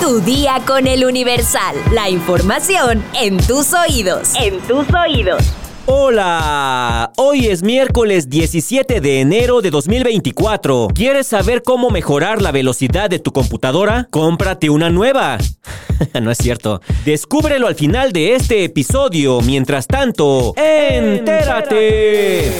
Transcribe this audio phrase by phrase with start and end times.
[0.00, 1.76] Tu día con el Universal.
[1.92, 4.32] La información en tus oídos.
[4.34, 5.42] En tus oídos.
[5.86, 10.88] Hola, hoy es miércoles 17 de enero de 2024.
[10.94, 14.08] ¿Quieres saber cómo mejorar la velocidad de tu computadora?
[14.10, 15.38] Cómprate una nueva.
[16.22, 16.80] no es cierto.
[17.04, 19.40] Descúbrelo al final de este episodio.
[19.42, 22.52] Mientras tanto, entérate.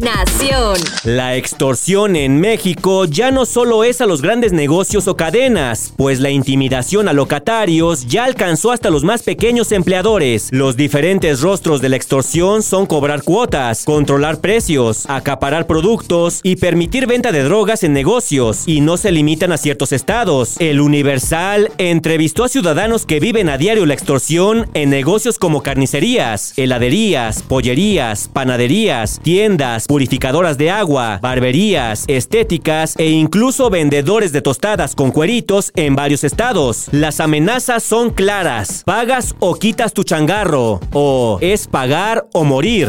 [0.00, 0.78] Nación.
[1.04, 6.20] La extorsión en México ya no solo es a los grandes negocios o cadenas, pues
[6.20, 10.48] la intimidación a locatarios ya alcanzó hasta los más pequeños empleadores.
[10.52, 17.06] Los diferentes rostros de la extorsión son cobrar cuotas, controlar precios, acaparar productos y permitir
[17.06, 20.56] venta de drogas en negocios, y no se limitan a ciertos estados.
[20.60, 26.54] El Universal entrevistó a ciudadanos que viven a diario la extorsión en negocios como carnicerías,
[26.56, 35.10] heladerías, pollerías, panaderías, tiendas, purificadoras de agua, barberías, estéticas e incluso vendedores de tostadas con
[35.10, 36.86] cueritos en varios estados.
[36.92, 38.84] Las amenazas son claras.
[38.84, 40.78] Pagas o quitas tu changarro.
[40.92, 42.88] O es pagar o morir.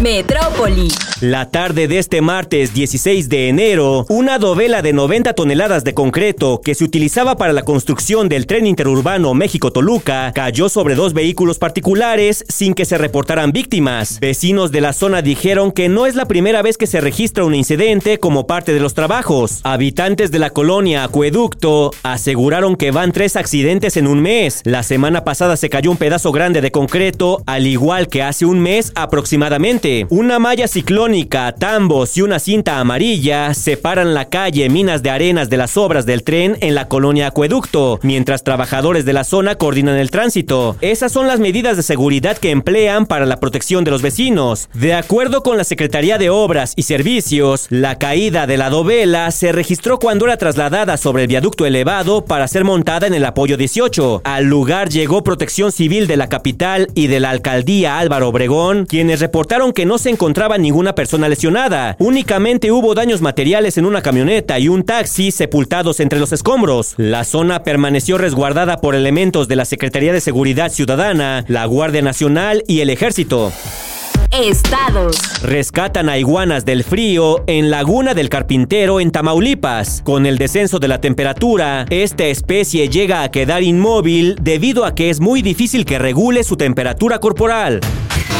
[0.00, 0.88] Metrópoli.
[1.20, 6.60] La tarde de este martes 16 de enero, una dovela de 90 toneladas de concreto
[6.60, 12.44] que se utilizaba para la construcción del tren interurbano México-Toluca cayó sobre dos vehículos particulares
[12.48, 14.18] sin que se reportaran víctimas.
[14.18, 17.54] Vecinos de la zona dijeron que no es la primera vez que se registra un
[17.54, 19.60] incidente como parte de los trabajos.
[19.62, 24.62] Habitantes de la colonia Acueducto aseguraron que van tres accidentes en un mes.
[24.64, 28.58] La semana pasada se cayó un pedazo grande de concreto, al igual que hace un
[28.58, 30.06] mes aproximadamente.
[30.10, 31.04] Una malla ciclónica,
[31.58, 36.24] tambos y una cinta amarilla separan la calle Minas de Arenas de las obras del
[36.24, 40.76] tren en la colonia Acueducto, mientras trabajadores de la zona coordinan el tránsito.
[40.80, 44.68] Esas son las medidas de seguridad que emplean para la protección de los vecinos.
[44.74, 49.52] De acuerdo con la Secretaría de Obras y Servicios, la caída de la dovela se
[49.52, 54.22] registró cuando era trasladada sobre el viaducto elevado para ser montada en el apoyo 18.
[54.24, 59.20] Al lugar llegó protección civil de la capital y de la alcaldía Álvaro Obregón, quienes
[59.20, 61.96] reportaron que no se encontraba ninguna persona lesionada.
[61.98, 66.94] Únicamente hubo daños materiales en una camioneta y un taxi sepultados entre los escombros.
[66.96, 72.62] La zona permaneció resguardada por elementos de la Secretaría de Seguridad Ciudadana, la Guardia Nacional
[72.66, 73.52] y el Ejército.
[74.32, 75.16] Estados.
[75.42, 80.02] Rescatan a iguanas del frío en Laguna del Carpintero en Tamaulipas.
[80.02, 85.08] Con el descenso de la temperatura, esta especie llega a quedar inmóvil debido a que
[85.08, 87.80] es muy difícil que regule su temperatura corporal.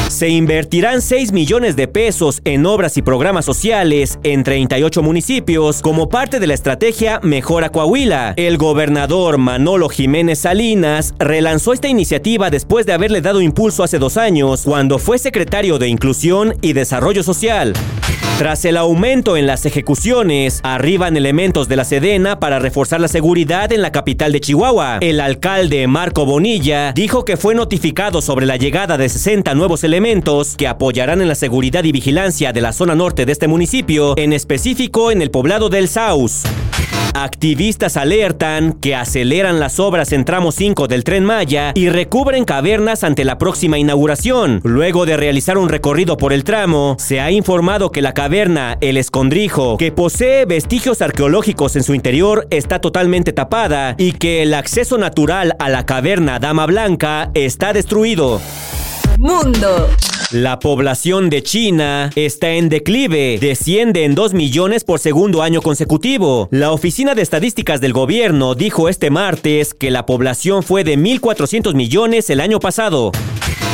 [0.09, 6.09] Se invertirán 6 millones de pesos en obras y programas sociales en 38 municipios como
[6.09, 8.35] parte de la estrategia Mejora Coahuila.
[8.37, 14.17] El gobernador Manolo Jiménez Salinas relanzó esta iniciativa después de haberle dado impulso hace dos
[14.17, 17.73] años cuando fue secretario de Inclusión y Desarrollo Social.
[18.39, 23.73] Tras el aumento en las ejecuciones, arriban elementos de la Sedena para reforzar la seguridad
[23.73, 24.99] en la capital de Chihuahua.
[25.03, 30.57] El alcalde Marco Bonilla dijo que fue notificado sobre la llegada de 60 nuevos elementos
[30.57, 34.33] que apoyarán en la seguridad y vigilancia de la zona norte de este municipio, en
[34.33, 36.43] específico en el poblado del Saus.
[37.17, 43.05] Activistas alertan que aceleran las obras en tramo 5 del tren Maya y recubren cavernas
[43.05, 44.61] ante la próxima inauguración.
[44.65, 48.97] Luego de realizar un recorrido por el tramo, se ha informado que la caverna El
[48.97, 54.99] Escondrijo, que posee vestigios arqueológicos en su interior, está totalmente tapada y que el acceso
[54.99, 58.41] natural a la caverna Dama Blanca está destruido.
[59.19, 59.89] Mundo.
[60.31, 66.49] La población de China está en declive, desciende en 2 millones por segundo año consecutivo.
[66.51, 71.75] La Oficina de Estadísticas del Gobierno dijo este martes que la población fue de 1.400
[71.75, 73.13] millones el año pasado.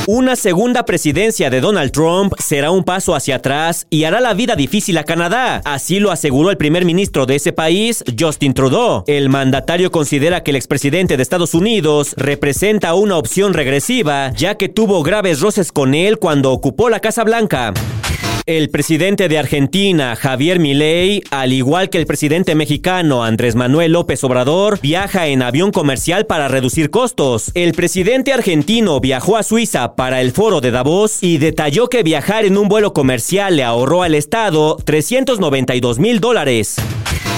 [0.07, 4.57] Una segunda presidencia de Donald Trump será un paso hacia atrás y hará la vida
[4.57, 5.61] difícil a Canadá.
[5.65, 9.05] Así lo aseguró el primer ministro de ese país, Justin Trudeau.
[9.07, 14.69] El mandatario considera que el expresidente de Estados Unidos representa una opción regresiva, ya que
[14.69, 17.73] tuvo graves roces con él cuando ocupó la Casa Blanca.
[18.47, 24.25] El presidente de Argentina, Javier Milei, al igual que el presidente mexicano Andrés Manuel López
[24.25, 27.51] Obrador, viaja en avión comercial para reducir costos.
[27.55, 32.45] El presidente argentino viajó a Suiza para el foro de Davos y detalló que viajar
[32.45, 36.77] en un vuelo comercial le ahorró al Estado 392 mil dólares.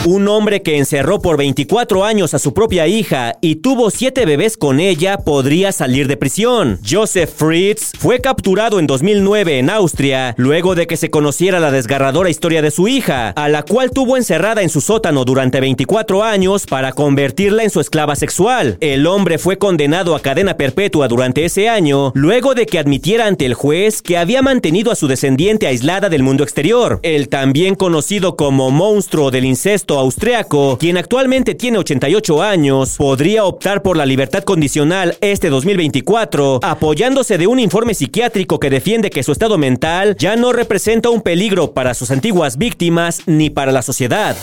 [0.05, 4.57] Un hombre que encerró por 24 años a su propia hija y tuvo siete bebés
[4.57, 6.81] con ella podría salir de prisión.
[6.85, 12.31] Joseph Fritz fue capturado en 2009 en Austria luego de que se conociera la desgarradora
[12.31, 16.67] historia de su hija, a la cual tuvo encerrada en su sótano durante 24 años
[16.67, 18.79] para convertirla en su esclava sexual.
[18.81, 23.47] El hombre fue condenado a cadena perpetua durante ese año luego de que admitiera ante
[23.47, 26.99] el juez que había mantenido a su descendiente aislada del mundo exterior.
[27.05, 33.83] El también conocido como monstruo del incesto austriaco, quien actualmente tiene 88 años, podría optar
[33.83, 39.33] por la libertad condicional este 2024, apoyándose de un informe psiquiátrico que defiende que su
[39.33, 44.37] estado mental ya no representa un peligro para sus antiguas víctimas ni para la sociedad.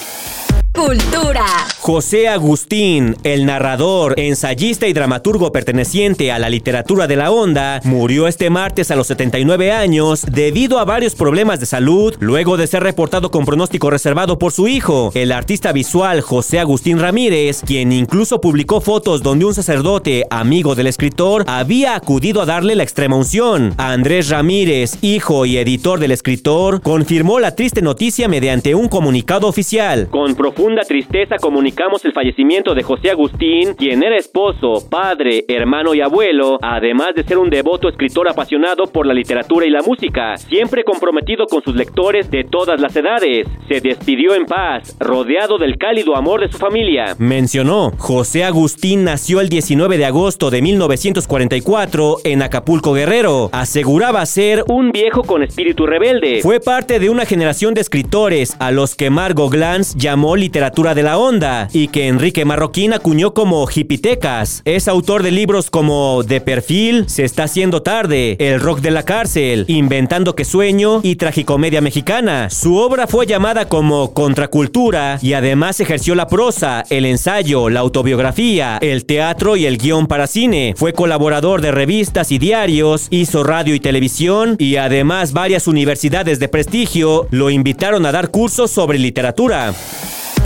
[0.73, 1.45] Cultura.
[1.79, 8.27] José Agustín, el narrador, ensayista y dramaturgo perteneciente a la literatura de la onda, murió
[8.27, 12.83] este martes a los 79 años debido a varios problemas de salud, luego de ser
[12.83, 18.41] reportado con pronóstico reservado por su hijo, el artista visual José Agustín Ramírez, quien incluso
[18.41, 23.73] publicó fotos donde un sacerdote, amigo del escritor, había acudido a darle la extrema unción.
[23.77, 30.09] Andrés Ramírez, hijo y editor del escritor, confirmó la triste noticia mediante un comunicado oficial.
[30.11, 36.01] Con profunda tristeza comunicamos el fallecimiento de José Agustín, quien era esposo, padre, hermano y
[36.01, 40.83] abuelo, además de ser un devoto escritor apasionado por la literatura y la música, siempre
[40.83, 43.47] comprometido con sus lectores de todas las edades.
[43.69, 47.15] Se despidió en paz, rodeado del cálido amor de su familia.
[47.19, 53.51] Mencionó, José Agustín nació el 19 de agosto de 1944 en Acapulco Guerrero.
[53.51, 56.41] Aseguraba ser un viejo con espíritu rebelde.
[56.41, 61.03] Fue parte de una generación de escritores a los que Margot Glantz llamó literatura de
[61.03, 64.63] la onda y que Enrique Marroquín acuñó como hipitecas.
[64.65, 69.03] Es autor de libros como De perfil, Se está haciendo tarde, El rock de la
[69.03, 72.49] cárcel, Inventando que sueño y Tragicomedia mexicana.
[72.49, 78.77] Su obra fue llamada como Contracultura y además ejerció la prosa, el ensayo, la autobiografía,
[78.81, 80.73] el teatro y el guion para cine.
[80.77, 86.47] Fue colaborador de revistas y diarios, hizo radio y televisión y además varias universidades de
[86.47, 89.73] prestigio lo invitaron a dar cursos sobre literatura.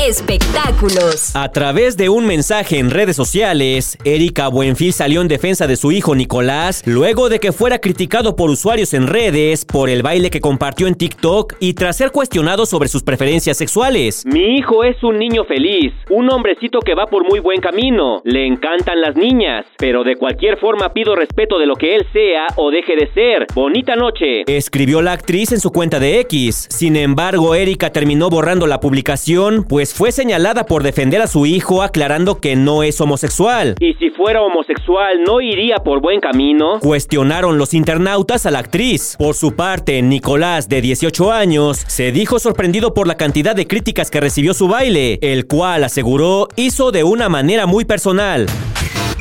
[0.01, 1.35] Espectáculos.
[1.35, 5.91] A través de un mensaje en redes sociales, Erika Buenfil salió en defensa de su
[5.91, 10.41] hijo Nicolás luego de que fuera criticado por usuarios en redes por el baile que
[10.41, 14.25] compartió en TikTok y tras ser cuestionado sobre sus preferencias sexuales.
[14.25, 18.21] Mi hijo es un niño feliz, un hombrecito que va por muy buen camino.
[18.25, 22.47] Le encantan las niñas, pero de cualquier forma pido respeto de lo que él sea
[22.57, 23.45] o deje de ser.
[23.53, 24.43] Bonita noche.
[24.47, 26.67] Escribió la actriz en su cuenta de X.
[26.71, 31.81] Sin embargo, Erika terminó borrando la publicación, pues fue señalada por defender a su hijo
[31.81, 33.75] aclarando que no es homosexual.
[33.79, 36.79] ¿Y si fuera homosexual no iría por buen camino?
[36.79, 39.15] Cuestionaron los internautas a la actriz.
[39.17, 44.11] Por su parte, Nicolás, de 18 años, se dijo sorprendido por la cantidad de críticas
[44.11, 48.45] que recibió su baile, el cual aseguró hizo de una manera muy personal.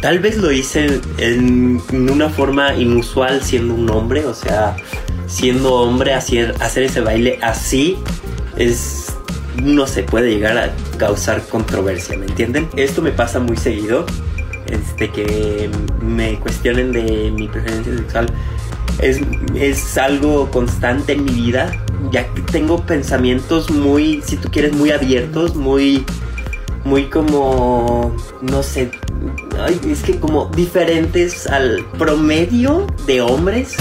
[0.03, 4.77] Tal vez lo hice en una forma inusual siendo un hombre, o sea,
[5.27, 7.97] siendo hombre, hacer, hacer ese baile así
[8.57, 9.12] es
[9.57, 12.69] no se puede llegar a causar controversia, ¿me entienden?
[12.77, 14.07] Esto me pasa muy seguido,
[14.67, 15.71] este, que
[16.01, 18.27] me cuestionen de mi preferencia sexual.
[18.99, 19.21] Es,
[19.55, 21.73] es algo constante en mi vida,
[22.11, 26.05] ya que tengo pensamientos muy, si tú quieres, muy abiertos, muy,
[26.85, 28.91] muy como, no sé,
[29.89, 33.77] es que como diferentes al promedio de hombres.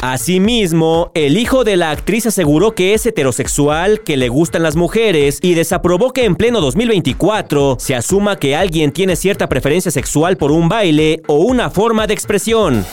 [0.00, 5.40] Asimismo, el hijo de la actriz aseguró que es heterosexual, que le gustan las mujeres
[5.42, 10.52] y desaprobó que en pleno 2024 se asuma que alguien tiene cierta preferencia sexual por
[10.52, 12.86] un baile o una forma de expresión.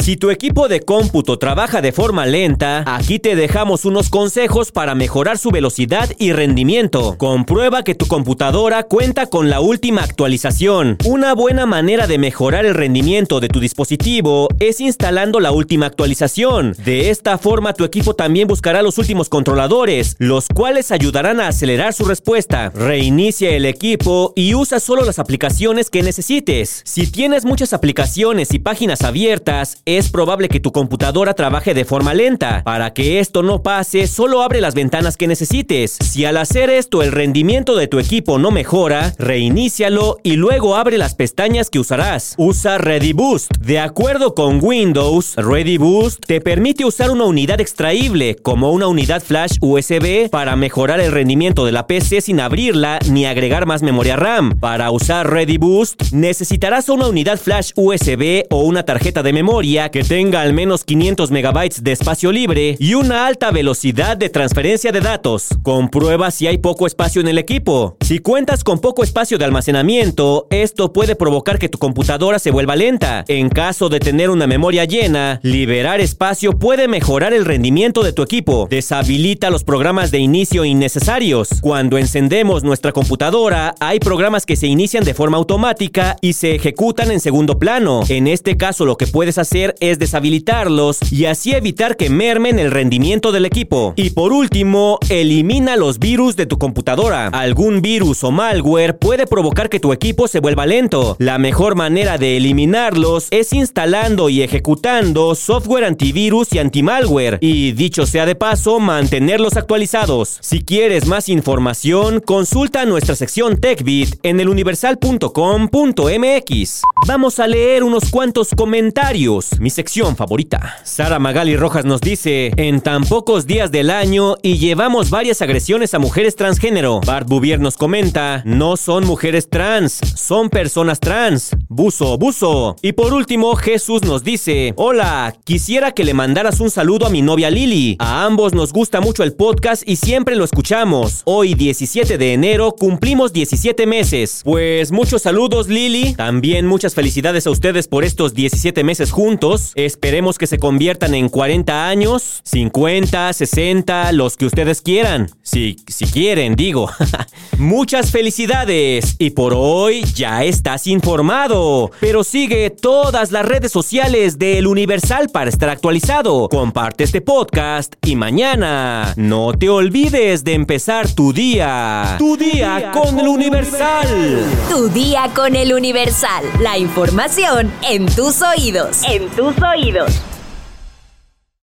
[0.00, 4.94] Si tu equipo de cómputo trabaja de forma lenta, aquí te dejamos unos consejos para
[4.94, 7.16] mejorar su velocidad y rendimiento.
[7.18, 10.96] Comprueba que tu computadora cuenta con la última actualización.
[11.04, 16.74] Una buena manera de mejorar el rendimiento de tu dispositivo es instalando la última actualización.
[16.84, 21.92] De esta forma tu equipo también buscará los últimos controladores, los cuales ayudarán a acelerar
[21.92, 22.70] su respuesta.
[22.70, 26.82] Reinicia el equipo y usa solo las aplicaciones que necesites.
[26.86, 32.12] Si tienes muchas aplicaciones y páginas abiertas, es probable que tu computadora trabaje de forma
[32.12, 32.62] lenta.
[32.62, 35.96] Para que esto no pase, solo abre las ventanas que necesites.
[36.02, 40.98] Si al hacer esto el rendimiento de tu equipo no mejora, reinícialo y luego abre
[40.98, 42.34] las pestañas que usarás.
[42.36, 43.56] Usa Ready Boost.
[43.60, 49.22] De acuerdo con Windows, Ready Boost te permite usar una unidad extraíble, como una unidad
[49.22, 54.16] flash USB, para mejorar el rendimiento de la PC sin abrirla ni agregar más memoria
[54.16, 54.58] RAM.
[54.60, 60.02] Para usar Ready Boost, necesitarás una unidad flash USB o una tarjeta de memoria que
[60.02, 65.00] tenga al menos 500 megabytes de espacio libre y una alta velocidad de transferencia de
[65.00, 65.48] datos.
[65.62, 67.96] Comprueba si hay poco espacio en el equipo.
[68.00, 72.74] Si cuentas con poco espacio de almacenamiento, esto puede provocar que tu computadora se vuelva
[72.74, 73.24] lenta.
[73.28, 78.22] En caso de tener una memoria llena, liberar espacio puede mejorar el rendimiento de tu
[78.22, 78.66] equipo.
[78.68, 81.50] Deshabilita los programas de inicio innecesarios.
[81.60, 87.10] Cuando encendemos nuestra computadora, hay programas que se inician de forma automática y se ejecutan
[87.12, 88.00] en segundo plano.
[88.08, 92.70] En este caso, lo que puedes hacer es deshabilitarlos y así evitar que mermen el
[92.70, 93.94] rendimiento del equipo.
[93.96, 97.28] Y por último, elimina los virus de tu computadora.
[97.28, 101.16] Algún virus o malware puede provocar que tu equipo se vuelva lento.
[101.18, 107.38] La mejor manera de eliminarlos es instalando y ejecutando software antivirus y antimalware.
[107.40, 110.38] Y dicho sea de paso, mantenerlos actualizados.
[110.40, 116.82] Si quieres más información, consulta nuestra sección TechBit en eluniversal.com.mx.
[117.06, 120.76] Vamos a leer unos cuantos comentarios, mi sección favorita.
[120.84, 125.94] Sara Magali Rojas nos dice, en tan pocos días del año y llevamos varias agresiones
[125.94, 127.00] a mujeres transgénero.
[127.00, 131.50] Bart Bouvier nos comenta, no son mujeres trans, son personas trans.
[131.68, 132.76] Buzo, buzo.
[132.82, 137.22] Y por último, Jesús nos dice, hola, quisiera que le mandaras un saludo a mi
[137.22, 137.96] novia Lili.
[137.98, 141.22] A ambos nos gusta mucho el podcast y siempre lo escuchamos.
[141.24, 144.42] Hoy 17 de enero cumplimos 17 meses.
[144.44, 149.37] Pues muchos saludos Lili, también muchas felicidades a ustedes por estos 17 meses juntos.
[149.74, 155.30] Esperemos que se conviertan en 40 años, 50, 60, los que ustedes quieran.
[155.42, 156.90] Si, si quieren, digo.
[157.58, 159.16] muchas felicidades.
[159.18, 161.90] Y por hoy ya estás informado.
[162.00, 166.48] Pero sigue todas las redes sociales del Universal para estar actualizado.
[166.48, 172.16] Comparte este podcast y mañana no te olvides de empezar tu día.
[172.18, 174.44] Tu día, con el Universal.
[174.70, 176.44] Tu día con el Universal.
[176.60, 179.02] La información en tus oídos.
[179.04, 180.22] En tus oídos.